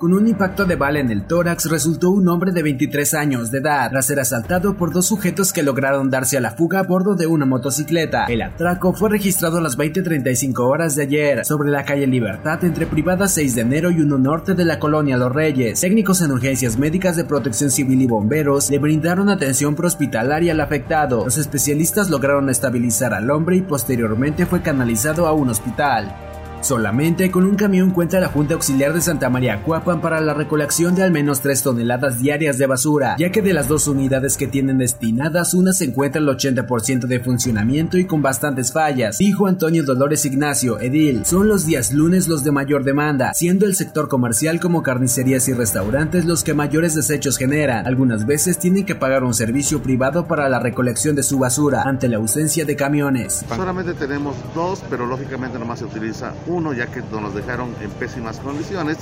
[0.00, 3.58] Con un impacto de bala en el tórax resultó un hombre de 23 años de
[3.58, 7.16] edad tras ser asaltado por dos sujetos que lograron darse a la fuga a bordo
[7.16, 8.24] de una motocicleta.
[8.24, 12.86] El atraco fue registrado a las 20:35 horas de ayer sobre la calle Libertad entre
[12.86, 15.82] Privada 6 de enero y 1 norte de la colonia Los Reyes.
[15.82, 21.26] Técnicos en urgencias médicas de protección civil y bomberos le brindaron atención prehospitalaria al afectado.
[21.26, 26.29] Los especialistas lograron estabilizar al hombre y posteriormente fue canalizado a un hospital.
[26.62, 30.94] Solamente con un camión cuenta la Junta Auxiliar de Santa María Cuapan para la recolección
[30.94, 34.46] de al menos 3 toneladas diarias de basura, ya que de las dos unidades que
[34.46, 39.84] tienen destinadas, una se encuentra el 80% de funcionamiento y con bastantes fallas, dijo Antonio
[39.84, 41.24] Dolores Ignacio, Edil.
[41.24, 45.54] Son los días lunes los de mayor demanda, siendo el sector comercial como carnicerías y
[45.54, 47.86] restaurantes los que mayores desechos generan.
[47.86, 52.08] Algunas veces tienen que pagar un servicio privado para la recolección de su basura ante
[52.08, 53.44] la ausencia de camiones.
[53.48, 58.38] Solamente tenemos dos, pero lógicamente nomás se utiliza uno, ya que nos dejaron en pésimas
[58.40, 58.98] condiciones.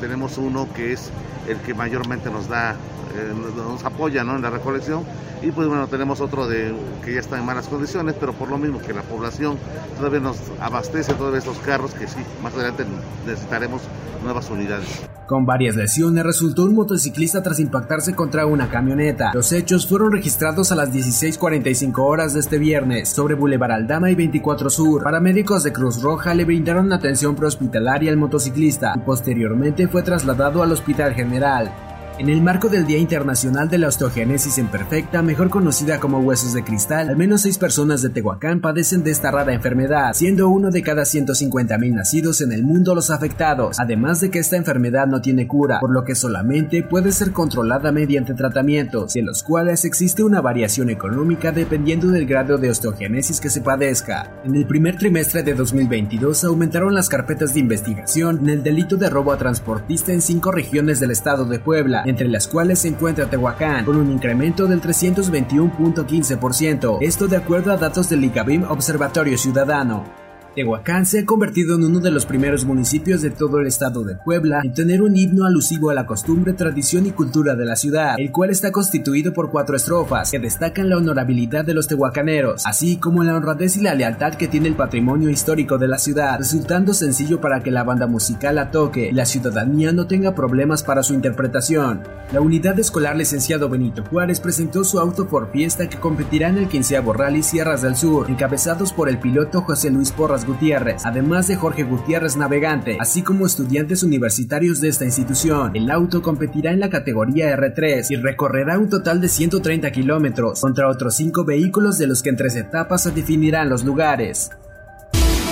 [0.00, 1.10] Tenemos uno que es
[1.48, 4.36] el que mayormente nos da, eh, nos apoya ¿no?
[4.36, 5.04] en la recolección.
[5.42, 8.58] Y pues bueno, tenemos otro de, que ya está en malas condiciones, pero por lo
[8.58, 9.58] mismo que la población
[9.96, 12.84] todavía nos abastece todos estos carros, que sí, más adelante
[13.26, 13.82] necesitaremos
[14.22, 15.08] nuevas unidades.
[15.26, 19.30] Con varias lesiones resultó un motociclista tras impactarse contra una camioneta.
[19.32, 24.16] Los hechos fueron registrados a las 16:45 horas de este viernes sobre Boulevard Aldama y
[24.16, 25.04] 24 Sur.
[25.04, 30.72] Paramédicos de Cruz Roja le brindaron atención prehospitalaria al motociclista y posteriormente fue trasladado al
[30.72, 31.89] Hospital General.
[32.20, 36.62] En el marco del Día Internacional de la Osteogénesis Imperfecta, mejor conocida como huesos de
[36.62, 40.82] cristal, al menos seis personas de Tehuacán padecen de esta rara enfermedad, siendo uno de
[40.82, 45.46] cada 150.000 nacidos en el mundo los afectados, además de que esta enfermedad no tiene
[45.46, 50.42] cura, por lo que solamente puede ser controlada mediante tratamientos, de los cuales existe una
[50.42, 54.30] variación económica dependiendo del grado de osteogénesis que se padezca.
[54.44, 59.08] En el primer trimestre de 2022 aumentaron las carpetas de investigación en el delito de
[59.08, 63.30] robo a transportista en cinco regiones del estado de Puebla, entre las cuales se encuentra
[63.30, 70.19] Tehuacán, con un incremento del 321.15%, esto de acuerdo a datos del ICABIM Observatorio Ciudadano.
[70.54, 74.16] Tehuacán se ha convertido en uno de los primeros municipios de todo el estado de
[74.16, 78.16] Puebla en tener un himno alusivo a la costumbre, tradición y cultura de la ciudad,
[78.18, 82.96] el cual está constituido por cuatro estrofas que destacan la honorabilidad de los tehuacaneros, así
[82.96, 86.94] como la honradez y la lealtad que tiene el patrimonio histórico de la ciudad, resultando
[86.94, 91.04] sencillo para que la banda musical la toque y la ciudadanía no tenga problemas para
[91.04, 92.02] su interpretación.
[92.32, 96.68] La unidad escolar licenciado Benito Juárez presentó su auto por fiesta que competirá en el
[96.68, 101.56] 15 Rally Sierras del Sur, encabezados por el piloto José Luis Porras Gutiérrez, además de
[101.56, 105.74] Jorge Gutiérrez Navegante, así como estudiantes universitarios de esta institución.
[105.74, 110.88] El auto competirá en la categoría R3 y recorrerá un total de 130 kilómetros contra
[110.88, 114.50] otros cinco vehículos de los que en tres etapas se definirán los lugares.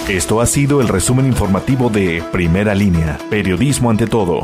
[0.08, 4.42] Esto ha sido el resumen informativo de Primera Línea, Periodismo ante todo.